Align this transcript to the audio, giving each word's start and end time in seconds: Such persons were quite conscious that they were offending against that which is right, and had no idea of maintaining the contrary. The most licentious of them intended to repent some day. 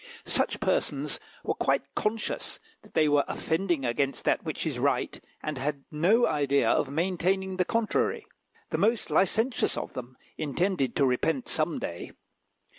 Such 0.25 0.59
persons 0.59 1.19
were 1.43 1.53
quite 1.53 1.93
conscious 1.93 2.59
that 2.81 2.95
they 2.95 3.07
were 3.07 3.23
offending 3.27 3.85
against 3.85 4.25
that 4.25 4.43
which 4.43 4.65
is 4.65 4.79
right, 4.79 5.21
and 5.43 5.59
had 5.59 5.83
no 5.91 6.25
idea 6.25 6.67
of 6.71 6.89
maintaining 6.89 7.57
the 7.57 7.65
contrary. 7.65 8.25
The 8.71 8.79
most 8.79 9.11
licentious 9.11 9.77
of 9.77 9.93
them 9.93 10.17
intended 10.39 10.95
to 10.95 11.05
repent 11.05 11.47
some 11.49 11.77
day. 11.77 12.13